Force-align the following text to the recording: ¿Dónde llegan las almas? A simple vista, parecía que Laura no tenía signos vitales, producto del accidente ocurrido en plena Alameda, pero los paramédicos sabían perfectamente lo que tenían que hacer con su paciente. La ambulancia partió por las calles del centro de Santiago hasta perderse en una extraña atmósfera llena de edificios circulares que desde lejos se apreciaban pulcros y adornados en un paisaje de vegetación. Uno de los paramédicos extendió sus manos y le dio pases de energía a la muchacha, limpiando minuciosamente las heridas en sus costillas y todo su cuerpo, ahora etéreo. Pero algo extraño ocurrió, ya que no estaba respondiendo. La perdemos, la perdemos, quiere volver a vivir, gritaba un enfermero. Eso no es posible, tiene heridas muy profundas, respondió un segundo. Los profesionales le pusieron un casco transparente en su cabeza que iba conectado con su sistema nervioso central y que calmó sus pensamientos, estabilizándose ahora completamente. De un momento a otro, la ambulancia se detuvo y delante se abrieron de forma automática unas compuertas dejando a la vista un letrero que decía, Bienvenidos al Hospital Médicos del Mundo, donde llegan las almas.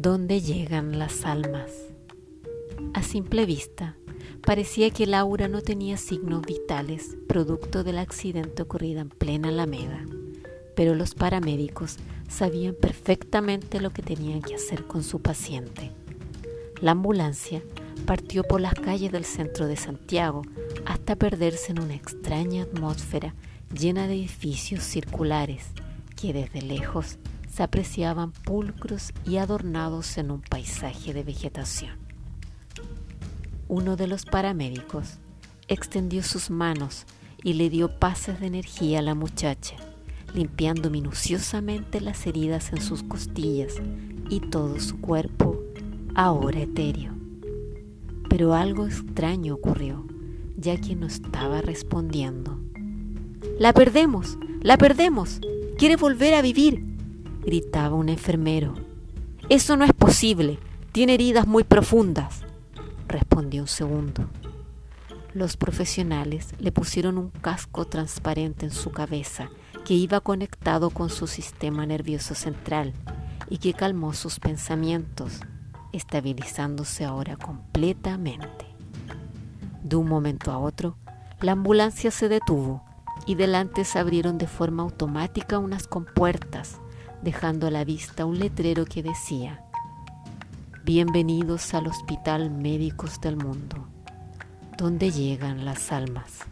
¿Dónde 0.00 0.40
llegan 0.40 0.96
las 0.96 1.24
almas? 1.24 1.72
A 2.94 3.02
simple 3.02 3.46
vista, 3.46 3.96
parecía 4.46 4.90
que 4.90 5.08
Laura 5.08 5.48
no 5.48 5.60
tenía 5.60 5.96
signos 5.96 6.42
vitales, 6.42 7.16
producto 7.26 7.82
del 7.82 7.98
accidente 7.98 8.62
ocurrido 8.62 9.00
en 9.00 9.08
plena 9.08 9.48
Alameda, 9.48 10.06
pero 10.76 10.94
los 10.94 11.16
paramédicos 11.16 11.96
sabían 12.28 12.76
perfectamente 12.80 13.80
lo 13.80 13.90
que 13.90 14.02
tenían 14.02 14.40
que 14.40 14.54
hacer 14.54 14.86
con 14.86 15.02
su 15.02 15.20
paciente. 15.20 15.90
La 16.80 16.92
ambulancia 16.92 17.60
partió 18.06 18.44
por 18.44 18.60
las 18.60 18.74
calles 18.74 19.10
del 19.10 19.24
centro 19.24 19.66
de 19.66 19.74
Santiago 19.74 20.42
hasta 20.86 21.16
perderse 21.16 21.72
en 21.72 21.80
una 21.80 21.96
extraña 21.96 22.62
atmósfera 22.62 23.34
llena 23.76 24.06
de 24.06 24.14
edificios 24.14 24.84
circulares 24.84 25.72
que 26.14 26.32
desde 26.32 26.62
lejos 26.62 27.18
se 27.48 27.62
apreciaban 27.62 28.32
pulcros 28.32 29.12
y 29.24 29.38
adornados 29.38 30.18
en 30.18 30.30
un 30.30 30.40
paisaje 30.42 31.12
de 31.14 31.22
vegetación. 31.24 31.96
Uno 33.68 33.96
de 33.96 34.06
los 34.06 34.24
paramédicos 34.24 35.18
extendió 35.66 36.22
sus 36.22 36.50
manos 36.50 37.04
y 37.42 37.54
le 37.54 37.70
dio 37.70 37.98
pases 37.98 38.40
de 38.40 38.46
energía 38.46 39.00
a 39.00 39.02
la 39.02 39.14
muchacha, 39.14 39.76
limpiando 40.34 40.90
minuciosamente 40.90 42.00
las 42.00 42.26
heridas 42.26 42.72
en 42.72 42.80
sus 42.80 43.02
costillas 43.02 43.74
y 44.30 44.40
todo 44.40 44.80
su 44.80 45.00
cuerpo, 45.00 45.60
ahora 46.14 46.60
etéreo. 46.60 47.12
Pero 48.28 48.54
algo 48.54 48.86
extraño 48.86 49.54
ocurrió, 49.54 50.06
ya 50.56 50.78
que 50.80 50.96
no 50.96 51.06
estaba 51.06 51.60
respondiendo. 51.60 52.58
La 53.58 53.72
perdemos, 53.72 54.38
la 54.60 54.76
perdemos, 54.76 55.40
quiere 55.78 55.96
volver 55.96 56.34
a 56.34 56.42
vivir, 56.42 56.87
gritaba 57.48 57.94
un 57.94 58.10
enfermero. 58.10 58.74
Eso 59.48 59.78
no 59.78 59.86
es 59.86 59.94
posible, 59.94 60.58
tiene 60.92 61.14
heridas 61.14 61.46
muy 61.46 61.64
profundas, 61.64 62.42
respondió 63.06 63.62
un 63.62 63.68
segundo. 63.68 64.28
Los 65.32 65.56
profesionales 65.56 66.52
le 66.58 66.72
pusieron 66.72 67.16
un 67.16 67.30
casco 67.30 67.86
transparente 67.86 68.66
en 68.66 68.70
su 68.70 68.90
cabeza 68.90 69.48
que 69.86 69.94
iba 69.94 70.20
conectado 70.20 70.90
con 70.90 71.08
su 71.08 71.26
sistema 71.26 71.86
nervioso 71.86 72.34
central 72.34 72.92
y 73.48 73.56
que 73.56 73.72
calmó 73.72 74.12
sus 74.12 74.40
pensamientos, 74.40 75.40
estabilizándose 75.94 77.06
ahora 77.06 77.38
completamente. 77.38 78.66
De 79.82 79.96
un 79.96 80.06
momento 80.06 80.50
a 80.52 80.58
otro, 80.58 80.98
la 81.40 81.52
ambulancia 81.52 82.10
se 82.10 82.28
detuvo 82.28 82.84
y 83.24 83.36
delante 83.36 83.86
se 83.86 83.98
abrieron 83.98 84.36
de 84.36 84.46
forma 84.46 84.82
automática 84.82 85.58
unas 85.58 85.86
compuertas 85.88 86.78
dejando 87.22 87.66
a 87.66 87.70
la 87.70 87.84
vista 87.84 88.24
un 88.24 88.38
letrero 88.38 88.84
que 88.84 89.02
decía, 89.02 89.64
Bienvenidos 90.84 91.74
al 91.74 91.86
Hospital 91.86 92.50
Médicos 92.50 93.20
del 93.20 93.36
Mundo, 93.36 93.88
donde 94.76 95.10
llegan 95.10 95.64
las 95.64 95.92
almas. 95.92 96.46